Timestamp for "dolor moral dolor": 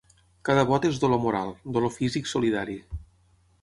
1.03-1.97